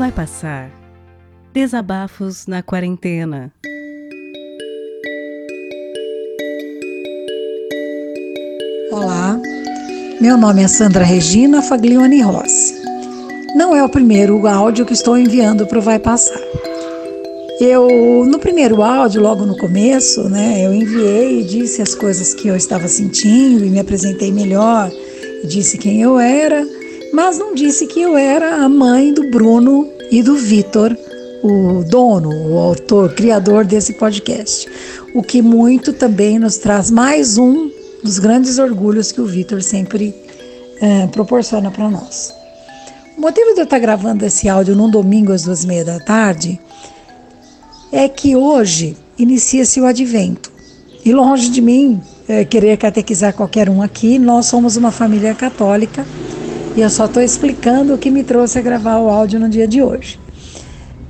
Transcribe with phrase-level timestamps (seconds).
[0.00, 0.70] vai passar.
[1.52, 3.52] Desabafos na quarentena.
[8.90, 9.38] Olá,
[10.18, 12.80] meu nome é Sandra Regina Faglione Rossi.
[13.54, 16.40] Não é o primeiro áudio que estou enviando para o Vai Passar.
[17.60, 22.48] Eu, no primeiro áudio, logo no começo, né, eu enviei e disse as coisas que
[22.48, 24.90] eu estava sentindo e me apresentei melhor,
[25.44, 26.66] disse quem eu era,
[27.12, 30.96] mas não disse que eu era a mãe do Bruno e do Vitor,
[31.42, 34.68] o dono, o autor, criador desse podcast.
[35.14, 37.70] O que muito também nos traz mais um
[38.02, 40.14] dos grandes orgulhos que o Vitor sempre
[40.80, 42.32] é, proporciona para nós.
[43.16, 45.98] O motivo de eu estar gravando esse áudio num domingo às duas e meia da
[45.98, 46.60] tarde
[47.92, 50.50] é que hoje inicia-se o advento.
[51.04, 56.06] E longe de mim é, querer catequizar qualquer um aqui, nós somos uma família católica
[56.76, 59.66] e eu só estou explicando o que me trouxe a gravar o áudio no dia
[59.66, 60.18] de hoje.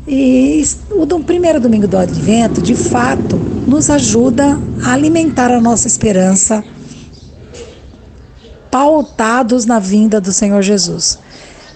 [0.09, 6.65] E o primeiro domingo do advento, de fato, nos ajuda a alimentar a nossa esperança,
[8.71, 11.19] pautados na vinda do Senhor Jesus.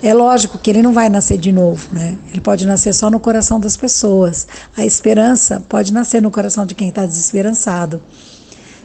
[0.02, 2.19] É lógico que ele não vai nascer de novo, né?
[2.30, 4.46] Ele pode nascer só no coração das pessoas.
[4.76, 8.02] A esperança pode nascer no coração de quem está desesperançado.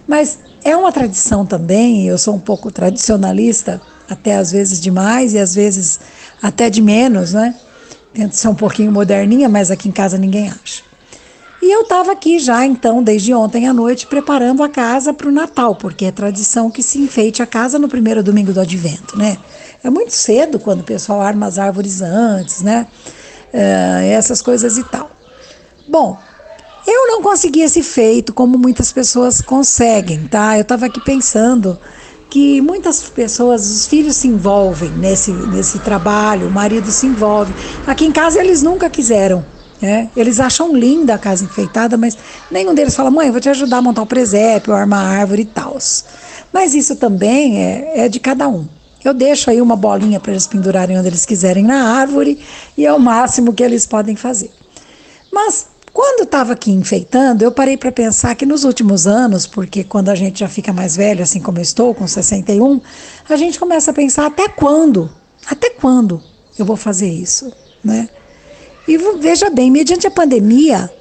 [0.08, 5.40] Mas é uma tradição também, eu sou um pouco tradicionalista, até às vezes demais e
[5.40, 6.00] às vezes
[6.42, 7.56] até de menos, né?
[8.14, 10.82] Tento ser um pouquinho moderninha, mas aqui em casa ninguém acha.
[11.62, 15.32] E eu estava aqui já, então, desde ontem à noite, preparando a casa para o
[15.32, 19.38] Natal, porque é tradição que se enfeite a casa no primeiro domingo do advento, né?
[19.84, 22.88] É muito cedo quando o pessoal arma as árvores antes, né?
[23.54, 25.12] Uh, essas coisas e tal.
[25.88, 26.18] Bom,
[26.88, 30.58] eu não consegui esse feito como muitas pessoas conseguem, tá?
[30.58, 31.78] Eu estava aqui pensando
[32.30, 37.53] que muitas pessoas, os filhos se envolvem nesse, nesse trabalho, o marido se envolve.
[37.88, 39.44] Aqui em casa eles nunca quiseram
[39.81, 40.09] né?
[40.16, 42.18] Eles acham linda a casa enfeitada, mas
[42.51, 45.45] nenhum deles fala, mãe, vou te ajudar a montar o presépio, armar a árvore e
[45.45, 45.78] tal.
[46.51, 48.68] Mas isso também é, é de cada um.
[49.03, 52.39] Eu deixo aí uma bolinha para eles pendurarem onde eles quiserem na árvore
[52.78, 54.51] e é o máximo que eles podem fazer.
[55.31, 60.09] Mas quando estava aqui enfeitando, eu parei para pensar que nos últimos anos, porque quando
[60.09, 62.81] a gente já fica mais velho, assim como eu estou, com 61,
[63.27, 65.09] a gente começa a pensar até quando?
[65.50, 66.22] Até quando
[66.57, 67.51] eu vou fazer isso,
[67.83, 68.09] né?
[68.88, 70.91] E veja bem, mediante a pandemia,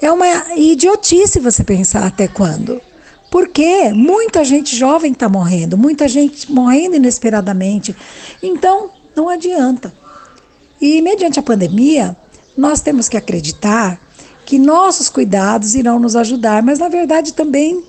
[0.00, 0.26] é uma
[0.56, 2.80] idiotice você pensar até quando.
[3.30, 7.94] Porque muita gente jovem está morrendo, muita gente morrendo inesperadamente.
[8.42, 9.92] Então, não adianta.
[10.80, 12.16] E mediante a pandemia,
[12.56, 14.00] nós temos que acreditar
[14.50, 17.84] que nossos cuidados irão nos ajudar, mas na verdade também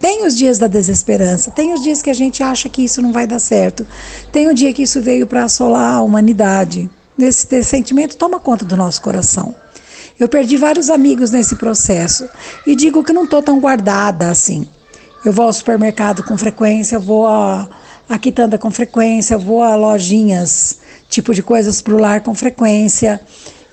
[0.00, 3.12] tem os dias da desesperança, tem os dias que a gente acha que isso não
[3.12, 3.86] vai dar certo,
[4.32, 6.88] tem o dia que isso veio para assolar a humanidade
[7.18, 9.54] nesse sentimento toma conta do nosso coração.
[10.18, 12.26] Eu perdi vários amigos nesse processo
[12.66, 14.66] e digo que não estou tão guardada assim.
[15.22, 17.68] Eu vou ao supermercado com frequência, vou a,
[18.08, 20.78] a quitanda com frequência, vou a lojinhas,
[21.10, 23.20] tipo de coisas para o lar com frequência.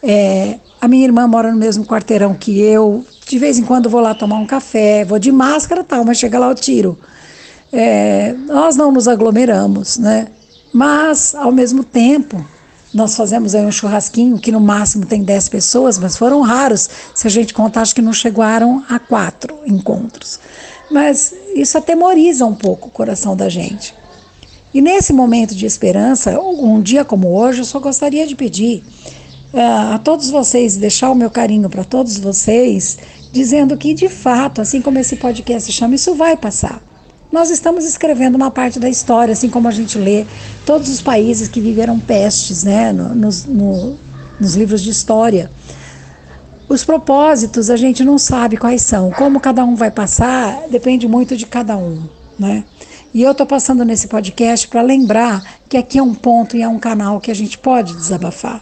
[0.03, 3.05] É, a minha irmã mora no mesmo quarteirão que eu.
[3.25, 6.37] De vez em quando vou lá tomar um café, vou de máscara tal, mas chega
[6.37, 6.99] lá eu tiro.
[7.71, 10.27] É, nós não nos aglomeramos, né?
[10.73, 12.45] Mas, ao mesmo tempo,
[12.93, 16.89] nós fazemos aí um churrasquinho que no máximo tem 10 pessoas, mas foram raros.
[17.15, 20.37] Se a gente contar, acho que não chegaram a quatro encontros.
[20.91, 23.95] Mas isso atemoriza um pouco o coração da gente.
[24.73, 28.83] E nesse momento de esperança, um dia como hoje, eu só gostaria de pedir
[29.53, 32.97] a todos vocês, deixar o meu carinho para todos vocês,
[33.31, 36.81] dizendo que de fato, assim como esse podcast chama, isso vai passar
[37.33, 40.23] nós estamos escrevendo uma parte da história, assim como a gente lê
[40.67, 43.97] todos os países que viveram pestes, né, nos, no,
[44.39, 45.49] nos livros de história.
[46.69, 49.09] Os propósitos a gente não sabe quais são.
[49.09, 52.03] Como cada um vai passar depende muito de cada um,
[52.37, 52.63] né?
[53.11, 56.67] E eu estou passando nesse podcast para lembrar que aqui é um ponto e é
[56.67, 58.61] um canal que a gente pode desabafar.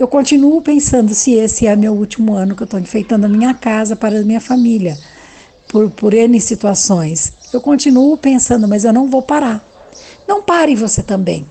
[0.00, 3.52] Eu continuo pensando se esse é meu último ano que eu estou enfeitando a minha
[3.52, 4.96] casa para a minha família,
[5.68, 7.34] por, por N situações.
[7.52, 9.62] Eu continuo pensando, mas eu não vou parar.
[10.26, 11.46] Não pare você também.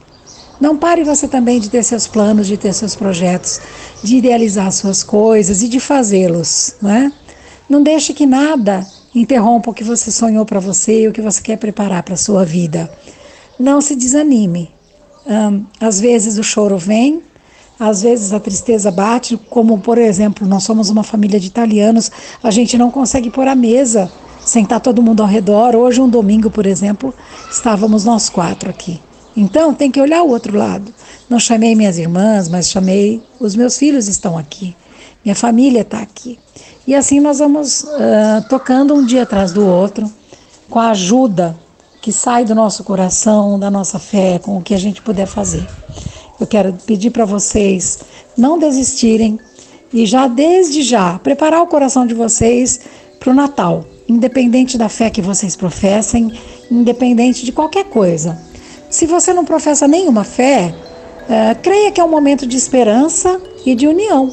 [0.59, 3.61] Não pare você também de ter seus planos, de ter seus projetos,
[4.03, 7.11] de idealizar suas coisas e de fazê-los, não é?
[7.69, 11.39] Não deixe que nada interrompa o que você sonhou para você e o que você
[11.39, 12.91] quer preparar para a sua vida.
[13.59, 14.71] Não se desanime.
[15.27, 17.28] Um, às vezes o choro vem,
[17.79, 22.11] às vezes a tristeza bate, como por exemplo, nós somos uma família de italianos,
[22.43, 24.11] a gente não consegue pôr a mesa
[24.43, 25.75] sentar todo mundo ao redor.
[25.75, 27.13] Hoje, um domingo, por exemplo,
[27.49, 28.99] estávamos nós quatro aqui.
[29.37, 30.93] Então tem que olhar o outro lado.
[31.29, 34.75] Não chamei minhas irmãs, mas chamei os meus filhos estão aqui.
[35.23, 36.39] Minha família está aqui.
[36.87, 40.11] E assim nós vamos uh, tocando um dia atrás do outro,
[40.69, 41.55] com a ajuda
[42.01, 45.67] que sai do nosso coração, da nossa fé, com o que a gente puder fazer.
[46.39, 47.99] Eu quero pedir para vocês
[48.37, 49.39] não desistirem
[49.93, 52.79] e já desde já preparar o coração de vocês
[53.19, 56.31] para o Natal, independente da fé que vocês professem,
[56.71, 58.39] independente de qualquer coisa.
[58.89, 63.75] Se você não professa nenhuma fé, uh, creia que é um momento de esperança e
[63.75, 64.31] de união.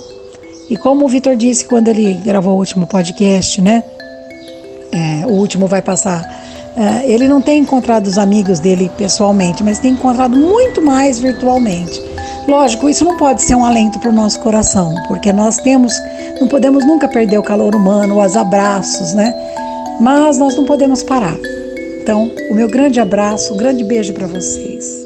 [0.70, 3.84] E como o Vitor disse quando ele gravou o último podcast, né?
[4.92, 6.45] É, o último vai passar.
[6.76, 12.02] É, ele não tem encontrado os amigos dele pessoalmente, mas tem encontrado muito mais virtualmente.
[12.46, 15.92] Lógico, isso não pode ser um alento para o nosso coração, porque nós temos,
[16.40, 19.34] não podemos nunca perder o calor humano, os abraços, né?
[19.98, 21.36] Mas nós não podemos parar.
[22.02, 25.05] Então, o meu grande abraço, um grande beijo para vocês.